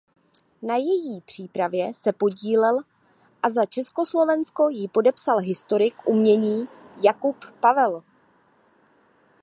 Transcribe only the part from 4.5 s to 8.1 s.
ji podepsal historik umění Jakub Pavel.